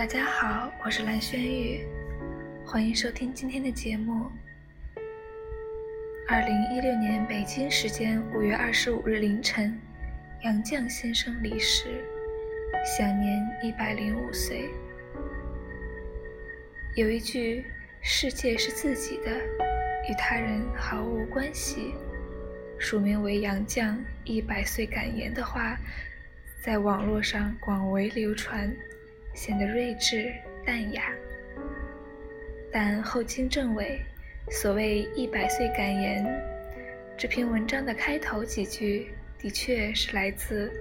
[0.00, 1.86] 大家好，我是蓝轩玉，
[2.64, 4.32] 欢迎收听今天的节目。
[6.26, 9.78] 二零一六年北京时间五月二十五日凌晨，
[10.42, 12.02] 杨绛先生离世，
[12.82, 14.70] 享年一百零五岁。
[16.96, 17.62] 有一句
[18.00, 19.30] “世界是自己的，
[20.08, 21.92] 与他人毫无关系”，
[22.80, 23.94] 署名为杨绛
[24.24, 25.76] 一百岁感言的话，
[26.64, 28.74] 在网络上广为流传。
[29.34, 30.32] 显得睿智
[30.64, 31.12] 淡雅，
[32.72, 34.00] 但后经证伪。
[34.50, 36.26] 所谓一百岁感言，
[37.16, 40.72] 这篇文章的开头几句的确是来自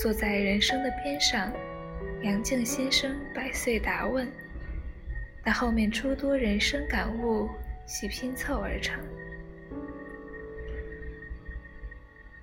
[0.00, 1.52] 坐在人生的边上，
[2.22, 4.30] 杨绛先生百岁答问，
[5.42, 7.48] 但后面诸多人生感悟
[7.84, 9.02] 系拼凑而成。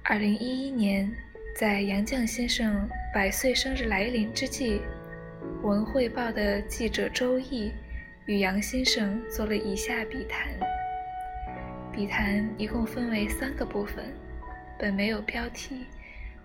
[0.03, 1.09] 二零一一年，
[1.55, 4.79] 在杨绛先生百岁生日来临之际。
[5.63, 7.71] 《文汇报》的记者周毅
[8.25, 10.47] 与杨先生做了以下笔谈。
[11.91, 14.05] 笔谈一共分为三个部分，
[14.77, 15.87] 本没有标题，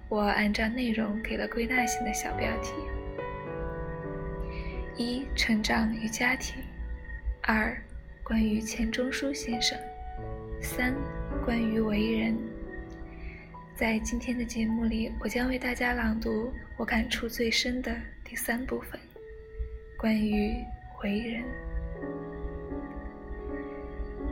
[0.09, 2.73] 我按照内容给了归纳性的小标题：
[4.97, 6.63] 一、成长与家庭；
[7.43, 7.77] 二、
[8.23, 9.77] 关于钱钟书先生；
[10.61, 10.95] 三、
[11.45, 12.37] 关于为人。
[13.75, 17.95] 在今天的节目里，我将为大家朗读我感触最深的
[18.33, 18.99] 第三部分，
[19.99, 20.55] 关于
[21.03, 21.45] 为人。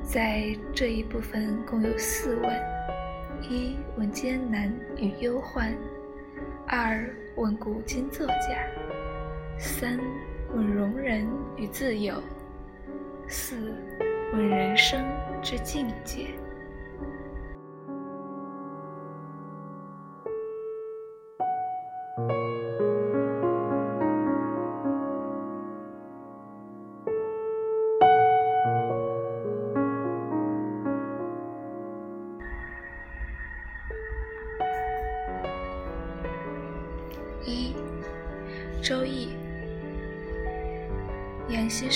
[0.03, 2.51] 在这一部分共有四问：
[3.43, 5.75] 一问艰难与忧患；
[6.67, 8.57] 二问古今作家；
[9.59, 10.01] 三
[10.55, 11.29] 问容忍
[11.59, 12.15] 与自由；
[13.29, 13.55] 四
[14.33, 15.05] 问人生
[15.43, 16.29] 之境界。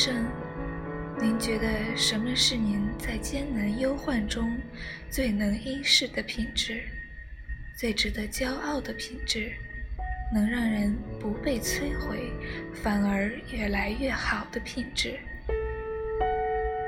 [0.05, 0.27] 杨先生，
[1.19, 4.55] 您觉得什么是您在艰难忧患中
[5.09, 6.83] 最能依恃的品质，
[7.75, 9.51] 最值得骄傲的品质，
[10.35, 12.31] 能让人不被摧毁，
[12.75, 15.19] 反而越来越好的品质？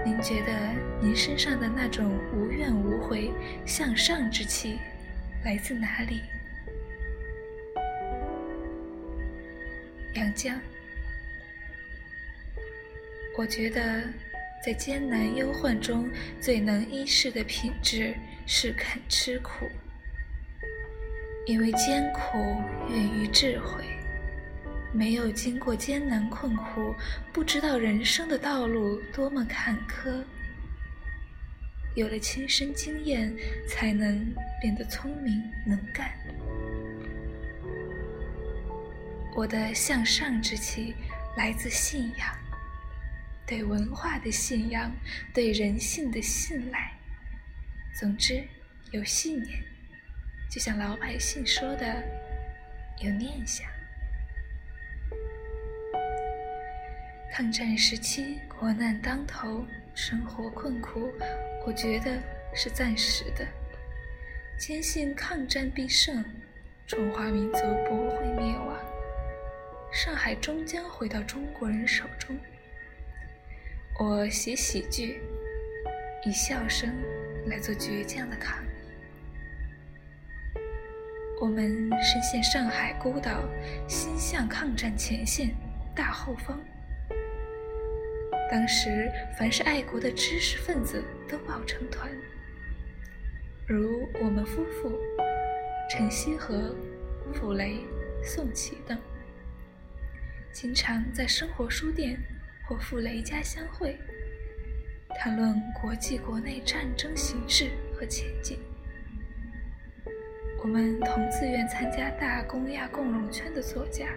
[0.04, 0.52] 您觉得
[1.00, 3.30] 您身上的那种无怨无悔、
[3.64, 4.78] 向上之气
[5.42, 6.20] 来自哪里？
[10.12, 10.54] 杨绛，
[13.36, 14.02] 我觉得
[14.64, 16.08] 在艰难忧患中
[16.40, 18.14] 最能依恃的品质
[18.46, 19.68] 是肯吃苦，
[21.44, 22.38] 因为艰苦
[22.88, 23.84] 源于智慧。
[24.92, 26.94] 没有经过艰难困苦，
[27.30, 30.24] 不知道人生的道路多么坎坷。
[31.94, 33.34] 有了亲身经验，
[33.68, 36.10] 才能变得聪明能干。
[39.34, 40.94] 我的向上之气
[41.36, 42.34] 来自信仰，
[43.46, 44.90] 对文化的信仰，
[45.32, 46.92] 对人性的信赖。
[47.98, 48.42] 总之，
[48.90, 49.62] 有信念，
[50.50, 52.02] 就像老百姓说的，
[52.98, 53.64] 有念想。
[57.32, 59.64] 抗战时期，国难当头，
[59.94, 61.12] 生活困苦，
[61.66, 62.20] 我觉得
[62.52, 63.46] 是暂时的。
[64.58, 66.24] 坚信抗战必胜，
[66.86, 68.76] 中华民族不会灭亡。
[69.92, 72.36] 上海终将回到中国人手中。
[73.98, 75.22] 我写喜剧，
[76.22, 76.94] 以笑声
[77.46, 78.68] 来做倔强的抗议。
[81.40, 83.42] 我们身陷上海孤岛，
[83.88, 85.48] 心向抗战前线
[85.94, 86.60] 大后方。
[88.50, 92.10] 当时，凡是爱国的知识分子都抱成团，
[93.66, 94.92] 如我们夫妇
[95.88, 96.76] 陈锡和、
[97.32, 97.78] 傅雷、
[98.22, 98.98] 宋琦等。
[100.52, 102.18] 经常在生活书店
[102.66, 103.96] 或傅雷家相会，
[105.16, 108.58] 谈论国际国内战争形势和前景。
[110.58, 114.08] 我们同自愿参加大公亚共荣圈的作家，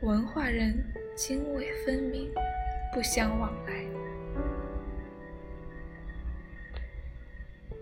[0.00, 0.72] 文化人
[1.16, 2.32] 经纬分明，
[2.94, 3.84] 不相往来。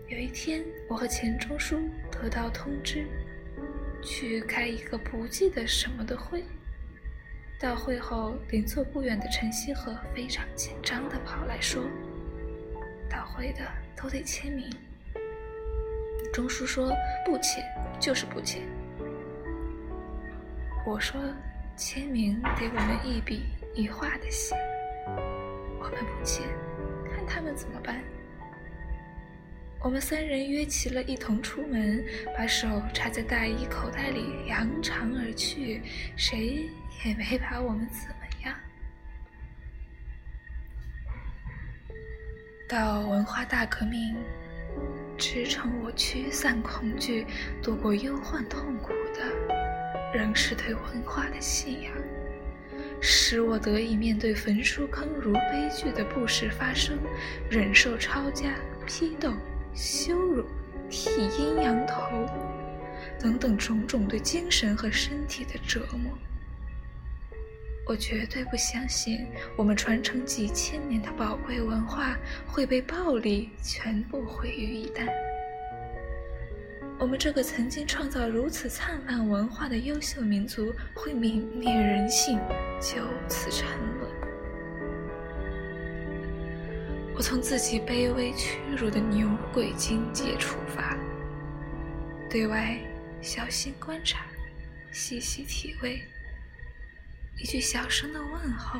[0.07, 1.79] 有一天，我和钱钟书
[2.11, 3.05] 得到通知，
[4.01, 6.43] 去开一个不记得什么的会。
[7.63, 11.81] 到会后，邻座不远的陈锡和非常紧张地跑来说
[13.09, 13.61] ：“到会的
[13.95, 14.69] 都得签名。”
[16.33, 16.93] 钟书说
[17.25, 17.63] ：“不签，
[18.01, 18.61] 就是不签。”
[20.85, 21.17] 我说
[21.77, 23.43] ：“签名给我们一笔
[23.73, 24.53] 一画的写，
[25.79, 26.45] 我们不签，
[27.15, 28.03] 看他们怎么办。
[29.79, 32.03] 我们三人约齐了一同出门，
[32.37, 35.81] 把手插在大衣口袋里，扬长而去，
[36.17, 36.69] 谁
[37.05, 38.55] 也没把我们怎么样。
[42.69, 44.15] 到文化大革命，
[45.17, 47.25] 支撑我驱散恐惧、
[47.61, 49.63] 度过忧患痛苦的。
[50.13, 51.91] 仍是对文化的信仰，
[53.01, 56.99] 使我得以面对焚书坑儒悲剧的不时发生，
[57.49, 58.53] 忍受抄家、
[58.85, 59.33] 批斗、
[59.73, 60.45] 羞辱、
[60.87, 62.29] 剃阴阳头
[63.19, 66.15] 等等种种对精神和身体的折磨。
[67.85, 69.27] 我绝对不相信，
[69.57, 75.07] 我们传承几千年的宝贵文化会被暴力全部毁于一旦。
[76.97, 82.39] 我们这个曾经创造如此灿烂文化的优秀民族，会泯灭人性，
[82.79, 83.67] 就此沉
[83.99, 84.09] 沦。
[87.15, 90.97] 我从自己卑微屈辱的牛鬼境界出发，
[92.29, 92.79] 对外
[93.21, 94.25] 小心观察，
[94.91, 96.01] 细细体味，
[97.37, 98.79] 一句小声的问候，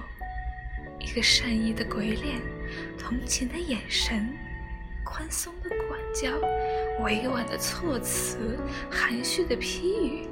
[1.00, 2.40] 一个善意的鬼脸，
[2.98, 4.30] 同情的眼神，
[5.04, 6.32] 宽松的管教。
[7.04, 8.58] 委婉的措辞，
[8.90, 10.28] 含蓄的批语，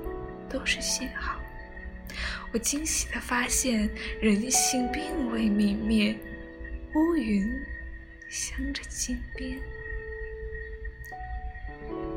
[0.47, 1.41] 都是信号。
[2.53, 3.89] 我惊喜地发现，
[4.21, 6.15] 人性并未泯灭，
[6.93, 7.51] 乌云
[8.29, 9.59] 镶着金边。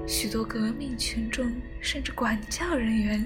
[0.07, 1.51] 许多革命群众，
[1.81, 3.25] 甚至管教人员，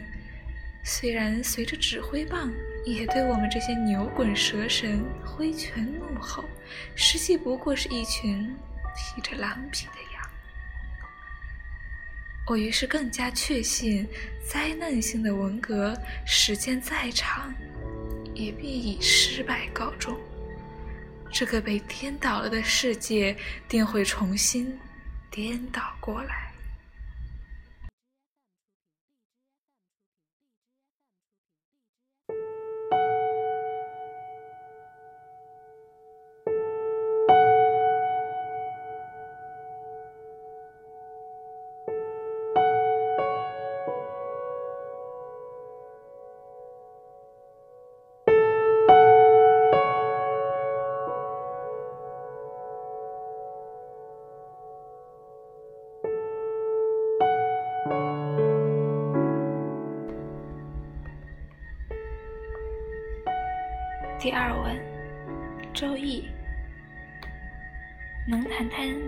[0.85, 2.53] 虽然随着指挥棒，
[2.95, 6.45] 也对我们这些牛鬼蛇神挥拳怒吼，
[6.95, 8.57] 实际不过是一群
[8.97, 10.23] 披着狼皮的羊。
[12.47, 14.09] 我于是更加确信，
[14.43, 15.95] 灾难性的文革，
[16.25, 17.53] 时间再长，
[18.35, 20.19] 也必以失败告终。
[21.31, 23.37] 这个被颠倒了的世界，
[23.69, 24.79] 定会重新
[25.31, 26.48] 颠倒过来。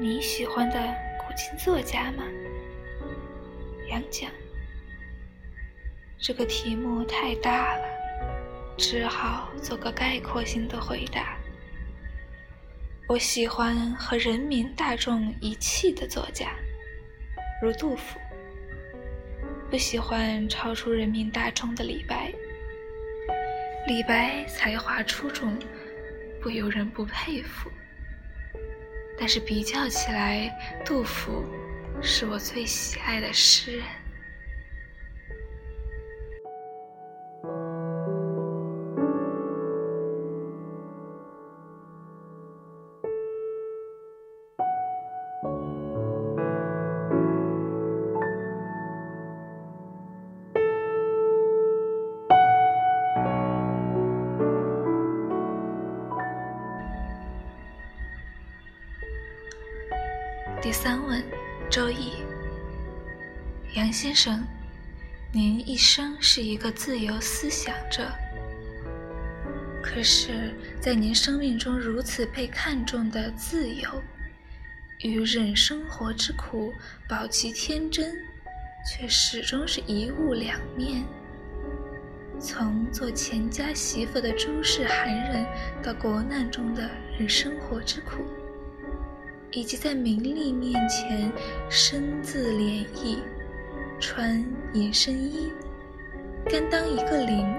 [0.00, 0.76] 你喜欢的
[1.18, 2.24] 古今作家吗？
[3.88, 4.28] 杨绛。
[6.18, 7.84] 这个题目太大了，
[8.76, 11.36] 只好做个概括性的回答。
[13.08, 16.52] 我喜欢和人民大众一气的作家，
[17.62, 18.18] 如杜甫；
[19.70, 22.32] 不喜欢超出人民大众的李白。
[23.86, 25.58] 李白才华出众，
[26.40, 27.70] 不由人不佩服。
[29.20, 30.50] 但是比较起来，
[30.82, 31.44] 杜甫
[32.00, 33.84] 是我最喜爱的诗人。
[64.02, 64.42] 先生，
[65.30, 68.10] 您一生是一个自由思想者，
[69.82, 74.02] 可是，在您生命中如此被看重的自由，
[75.00, 76.72] 与忍生活之苦、
[77.06, 78.16] 保其天真，
[78.88, 81.04] 却始终是一物两面。
[82.40, 85.44] 从做钱家媳妇的朱氏寒人，
[85.82, 88.24] 到国难中的忍生活之苦。
[89.50, 91.30] 以及在名利面前
[91.68, 93.18] 身自怜意，
[94.00, 94.42] 穿
[94.72, 95.52] 隐身衣，
[96.46, 97.54] 甘当一个零。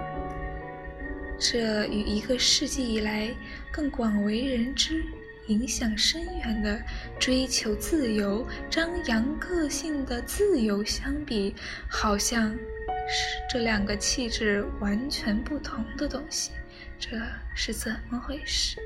[1.39, 3.33] 这与一个世纪以来
[3.71, 5.03] 更广为人知、
[5.47, 6.81] 影响深远的
[7.19, 11.55] 追求自由、张扬个性的自由相比，
[11.87, 16.51] 好像是这两个气质完全不同的东西。
[16.99, 17.17] 这
[17.55, 18.77] 是怎么回事？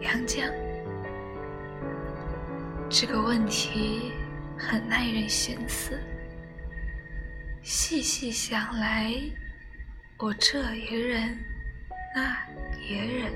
[0.00, 0.50] 杨绛，
[2.92, 4.10] 这个问题
[4.58, 5.96] 很耐人寻思。
[7.62, 9.14] 细细想来，
[10.18, 11.38] 我这也忍，
[12.16, 12.36] 那
[12.82, 13.32] 也忍，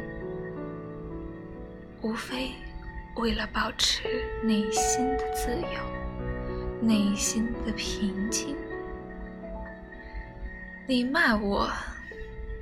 [2.02, 2.50] 无非
[3.14, 8.56] 为了保持内心的自由，内心的平静。
[10.84, 11.70] 你骂我，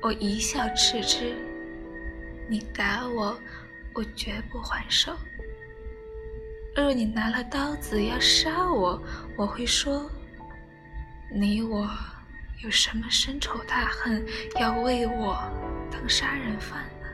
[0.03, 1.33] 我一笑置之；
[2.51, 3.41] 你打我，
[3.95, 5.17] 我绝不还手。
[6.75, 9.03] 若你拿了刀子要杀我，
[9.37, 10.11] 我会说：
[11.31, 11.89] 你我
[12.63, 14.25] 有什么深仇大恨，
[14.59, 15.43] 要为我
[15.91, 17.07] 当杀人犯呢？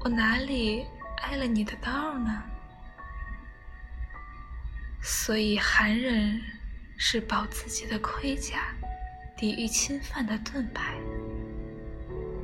[0.00, 0.86] 我哪里
[1.22, 2.42] 挨了你的刀呢？
[5.02, 6.40] 所以寒人
[6.96, 8.58] 是保自己的盔甲。
[9.38, 10.94] 抵御侵犯的盾牌。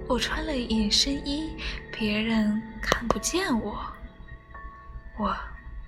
[0.07, 1.57] 我穿了隐身衣，
[1.91, 3.83] 别人看不见我，
[5.17, 5.35] 我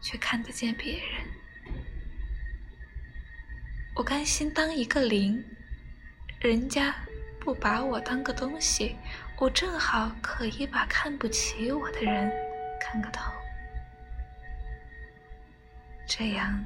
[0.05, 1.27] 却看得见别人。
[3.97, 5.43] 我甘心当一个零，
[6.41, 6.95] 人家
[7.41, 8.97] 不把我当个东西，
[9.39, 12.31] 我正好可以把看不起我的人
[12.79, 13.33] 看个透。
[16.07, 16.63] 这样，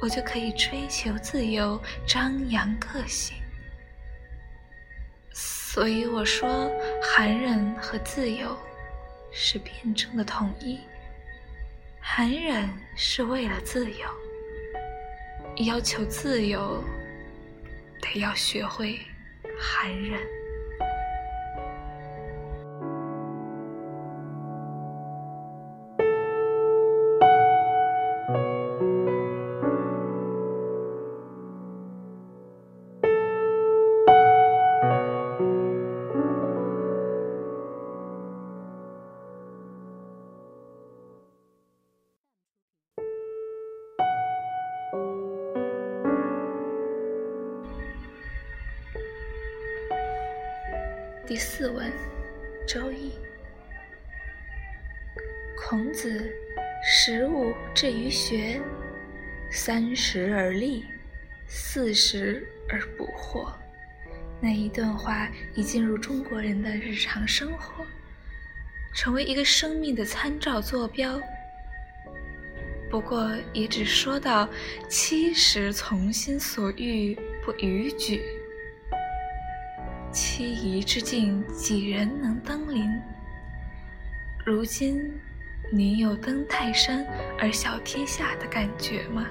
[0.00, 3.36] 我就可以追求自由，张扬个性。
[5.34, 6.72] 所以我说，
[7.02, 8.58] 寒忍和自由
[9.30, 10.80] 是辩证的统一。
[12.02, 14.06] 寒忍是为了自由，
[15.64, 16.82] 要求自由，
[18.00, 18.98] 得要学会
[19.58, 20.18] 寒忍。
[55.70, 56.28] 孔子
[56.82, 58.60] 十五至于学，
[59.52, 60.84] 三十而立，
[61.46, 63.52] 四十而不惑。
[64.40, 67.86] 那一段话已进入中国人的日常生活，
[68.96, 71.20] 成为一个生命的参照坐标。
[72.90, 74.48] 不过也只说到
[74.88, 78.20] 七十从心所欲不逾矩。
[80.10, 82.90] 七夷之境，几人能登临？
[84.44, 85.16] 如今，
[85.72, 87.06] 您有登泰山
[87.38, 89.28] 而小天下的感觉吗？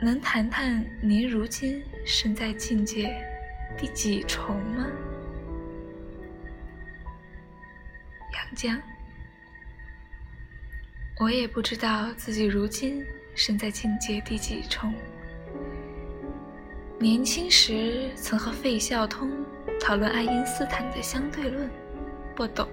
[0.00, 3.12] 能谈谈您如今身在境界
[3.76, 4.86] 第几重吗？
[8.34, 8.80] 杨绛，
[11.18, 14.94] 我也不知道自己如今身在境界第几重。
[17.00, 19.28] 年轻时曾和费孝通
[19.80, 21.68] 讨论爱因斯坦的相对论，
[22.36, 22.68] 不懂。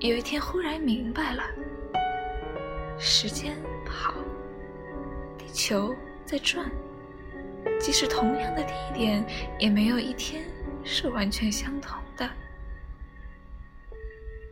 [0.00, 1.42] 有一天忽然明白了：
[3.00, 4.14] 时间跑，
[5.36, 5.92] 地球
[6.24, 6.70] 在转，
[7.80, 9.26] 即使同样的地点，
[9.58, 10.44] 也没有一天
[10.84, 12.30] 是完全相同的。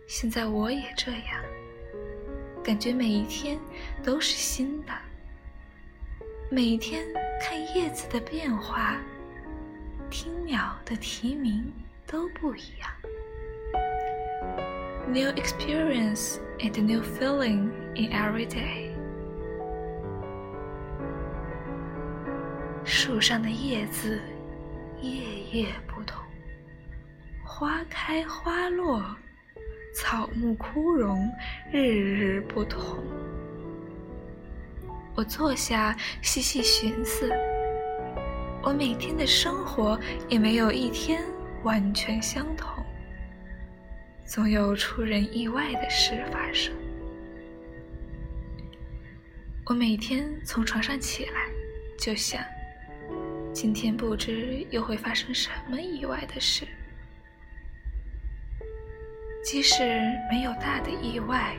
[0.09, 1.41] 现在我也这样，
[2.65, 3.57] 感觉每一天
[4.03, 4.93] 都是新的。
[6.51, 7.07] 每天
[7.41, 9.01] 看叶子的变化，
[10.11, 11.73] 听鸟的啼鸣
[12.05, 12.91] 都不一样。
[15.09, 18.91] New experience and new feeling in every day。
[22.85, 24.21] 树上的叶子
[25.01, 25.23] 夜
[25.53, 26.23] 夜不同，
[27.45, 29.01] 花开花落，
[29.95, 31.31] 草木枯荣，
[31.73, 32.99] 日日不同。
[35.15, 37.33] 我坐下细细寻思，
[38.61, 39.99] 我每天的生活
[40.29, 41.23] 也没有一天
[41.63, 42.85] 完全相同，
[44.27, 46.75] 总有出人意外的事发生。
[49.65, 51.49] 我每天从床上起来，
[51.99, 52.45] 就想，
[53.53, 56.67] 今天不知又会发生什么意外的事。
[59.45, 59.85] 即使
[60.29, 61.57] 没有大的意外。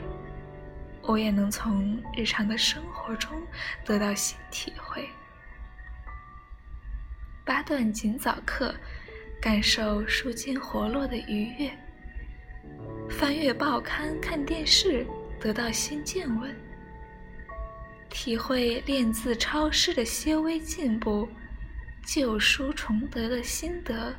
[1.04, 3.42] 我也能从日常的生活中
[3.86, 5.08] 得到新体会。
[7.46, 8.76] 八段锦早课，
[9.40, 11.70] 感受舒筋活络的愉悦；
[13.10, 15.06] 翻阅报刊、看电视，
[15.40, 16.52] 得到新见闻；
[18.10, 21.28] 体会练字抄诗的些微进步，
[22.06, 24.14] 旧书重得的心得，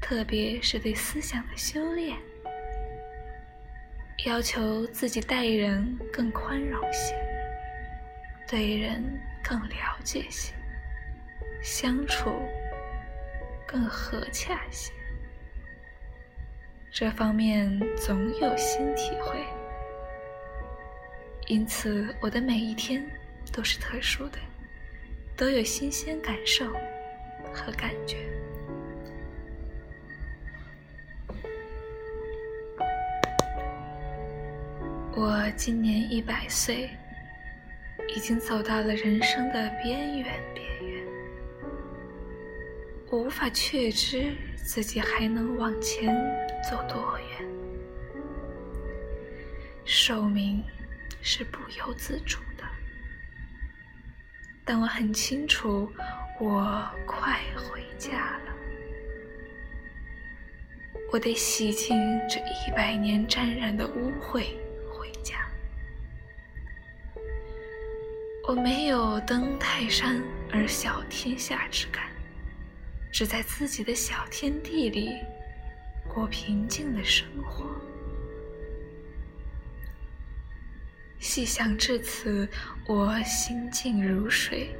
[0.00, 2.16] 特别是对思想的修炼。
[4.24, 7.14] 要求自己待人更宽容些，
[8.48, 9.02] 对人
[9.42, 10.54] 更了解些，
[11.62, 12.30] 相处
[13.66, 14.92] 更和洽些。
[17.00, 19.38] 这方面总有新体会，
[21.46, 23.08] 因此我的每一天
[23.52, 24.38] 都是特殊的，
[25.36, 26.66] 都有新鲜感受
[27.54, 28.16] 和感觉。
[35.14, 36.90] 我今年一百岁，
[38.08, 41.06] 已经走到了人生的边缘边缘，
[43.08, 46.12] 我无法确知自己还能往前。
[46.68, 47.48] 走多远？
[49.86, 50.62] 寿命
[51.22, 52.64] 是不由自主的，
[54.66, 55.90] 但我很清楚，
[56.38, 58.54] 我快回家了。
[61.10, 61.96] 我得洗净
[62.28, 64.48] 这一百年沾染的污秽，
[64.92, 65.36] 回家。
[68.46, 70.22] 我没有登泰山
[70.52, 72.10] 而小天下之感，
[73.10, 75.16] 只在自己的小天地里。
[76.18, 77.64] 过平静的生活。
[81.20, 82.48] 细想至此，
[82.88, 84.74] 我心静如水。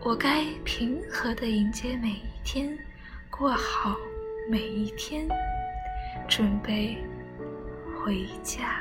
[0.00, 2.74] 我该平和的迎接每一天，
[3.28, 3.98] 过好
[4.48, 5.28] 每一天，
[6.26, 6.96] 准备
[8.02, 8.80] 回家。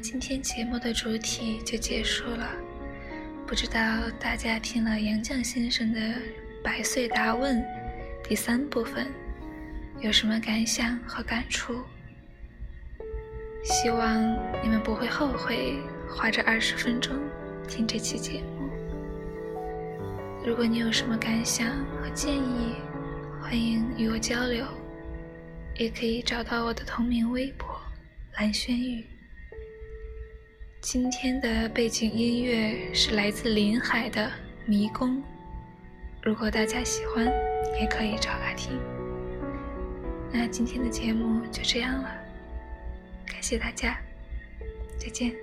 [0.00, 2.50] 今天节目的主题就结束了。
[3.46, 6.00] 不知道大家听了杨绛先生的
[6.64, 7.58] 《百岁答问》
[8.26, 9.06] 第三部分
[10.00, 11.84] 有什么感想和感触？
[13.62, 14.22] 希望
[14.62, 17.14] 你们不会后悔花这二十分钟
[17.68, 18.70] 听这期节目。
[20.46, 21.66] 如果你有什么感想
[22.00, 22.76] 和建议，
[23.42, 24.64] 欢迎与我交流，
[25.76, 27.78] 也可以找到我的同名微博
[28.38, 29.04] 蓝轩宇。
[30.80, 34.26] 今天的背景音乐是来自林海的
[34.64, 35.18] 《迷宫》，
[36.22, 37.26] 如果大家喜欢，
[37.78, 38.80] 也可以找来听。
[40.32, 42.10] 那今天的节目就这样了，
[43.26, 43.98] 感谢大家，
[44.96, 45.34] 再见。